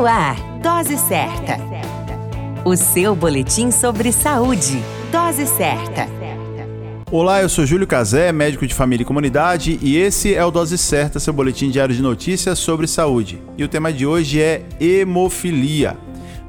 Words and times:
No 0.00 0.06
ar, 0.06 0.34
Dose 0.62 0.96
Certa. 0.96 1.58
O 2.64 2.74
seu 2.74 3.14
boletim 3.14 3.70
sobre 3.70 4.10
saúde. 4.12 4.82
Dose 5.12 5.46
Certa. 5.46 6.08
Olá, 7.10 7.42
eu 7.42 7.50
sou 7.50 7.66
Júlio 7.66 7.86
Cazé, 7.86 8.32
médico 8.32 8.66
de 8.66 8.72
família 8.72 9.02
e 9.02 9.06
comunidade, 9.06 9.78
e 9.82 9.98
esse 9.98 10.34
é 10.34 10.42
o 10.42 10.50
Dose 10.50 10.78
Certa, 10.78 11.20
seu 11.20 11.34
boletim 11.34 11.68
diário 11.68 11.94
de 11.94 12.00
notícias 12.00 12.58
sobre 12.58 12.86
saúde. 12.86 13.42
E 13.58 13.62
o 13.62 13.68
tema 13.68 13.92
de 13.92 14.06
hoje 14.06 14.40
é 14.40 14.62
hemofilia. 14.80 15.98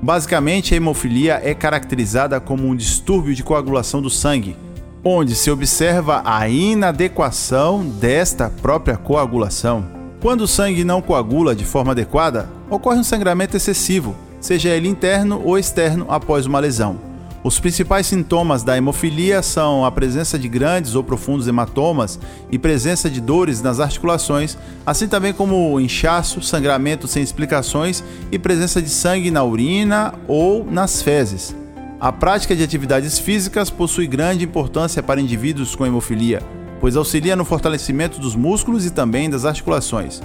Basicamente, 0.01 0.73
a 0.73 0.77
hemofilia 0.77 1.41
é 1.43 1.53
caracterizada 1.53 2.39
como 2.39 2.65
um 2.65 2.73
distúrbio 2.73 3.35
de 3.35 3.43
coagulação 3.43 4.01
do 4.01 4.09
sangue, 4.09 4.55
onde 5.03 5.35
se 5.35 5.51
observa 5.51 6.21
a 6.23 6.47
inadequação 6.47 7.83
desta 7.83 8.49
própria 8.49 8.95
coagulação. 8.95 9.85
Quando 10.21 10.41
o 10.41 10.47
sangue 10.47 10.85
não 10.85 11.01
coagula 11.01 11.53
de 11.53 11.65
forma 11.65 11.91
adequada, 11.91 12.60
ocorre 12.71 12.97
um 12.97 13.03
sangramento 13.03 13.57
excessivo, 13.57 14.15
seja 14.39 14.69
ele 14.69 14.87
interno 14.87 15.41
ou 15.43 15.59
externo 15.59 16.05
após 16.07 16.45
uma 16.45 16.59
lesão. 16.59 16.97
Os 17.43 17.59
principais 17.59 18.07
sintomas 18.07 18.63
da 18.63 18.77
hemofilia 18.77 19.41
são 19.41 19.83
a 19.83 19.91
presença 19.91 20.39
de 20.39 20.47
grandes 20.47 20.95
ou 20.95 21.03
profundos 21.03 21.47
hematomas 21.47 22.19
e 22.51 22.57
presença 22.57 23.09
de 23.09 23.19
dores 23.19 23.61
nas 23.61 23.79
articulações, 23.79 24.57
assim 24.85 25.07
também 25.07 25.33
como 25.33 25.79
inchaço, 25.79 26.41
sangramento 26.41 27.07
sem 27.07 27.21
explicações 27.21 28.03
e 28.31 28.39
presença 28.39 28.81
de 28.81 28.89
sangue 28.89 29.31
na 29.31 29.43
urina 29.43 30.13
ou 30.27 30.63
nas 30.63 31.01
fezes. 31.01 31.55
A 31.99 32.11
prática 32.11 32.55
de 32.55 32.63
atividades 32.63 33.19
físicas 33.19 33.69
possui 33.69 34.07
grande 34.07 34.45
importância 34.45 35.03
para 35.03 35.19
indivíduos 35.19 35.75
com 35.75 35.85
hemofilia, 35.85 36.41
pois 36.79 36.95
auxilia 36.95 37.35
no 37.35 37.43
fortalecimento 37.43 38.19
dos 38.19 38.35
músculos 38.35 38.85
e 38.85 38.91
também 38.91 39.29
das 39.29 39.45
articulações. 39.45 40.21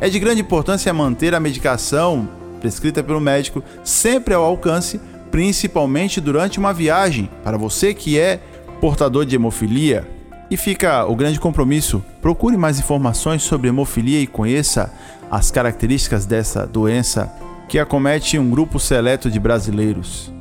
É 0.00 0.08
de 0.08 0.18
grande 0.18 0.40
importância 0.40 0.92
manter 0.92 1.34
a 1.34 1.40
medicação 1.40 2.28
prescrita 2.60 3.02
pelo 3.02 3.20
médico 3.20 3.62
sempre 3.84 4.34
ao 4.34 4.44
alcance 4.44 5.00
principalmente 5.30 6.20
durante 6.20 6.58
uma 6.58 6.72
viagem, 6.72 7.30
para 7.44 7.56
você 7.56 7.94
que 7.94 8.18
é 8.18 8.40
portador 8.80 9.24
de 9.24 9.36
hemofilia. 9.36 10.06
E 10.50 10.56
fica 10.56 11.04
o 11.04 11.14
grande 11.14 11.38
compromisso: 11.38 12.02
procure 12.20 12.56
mais 12.56 12.78
informações 12.78 13.42
sobre 13.42 13.68
hemofilia 13.68 14.20
e 14.20 14.26
conheça 14.26 14.92
as 15.30 15.50
características 15.50 16.26
dessa 16.26 16.66
doença 16.66 17.32
que 17.68 17.78
acomete 17.78 18.36
um 18.38 18.50
grupo 18.50 18.80
seleto 18.80 19.30
de 19.30 19.38
brasileiros. 19.38 20.32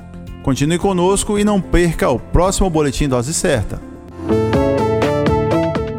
Continue 0.42 0.80
conosco 0.80 1.38
e 1.38 1.44
não 1.44 1.62
perca 1.62 2.10
o 2.10 2.18
próximo 2.18 2.70
boletim 2.70 3.08
Dose 3.08 3.34
Certa. 3.34 3.80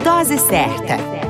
Dose 0.03 0.39
Certa. 0.39 1.30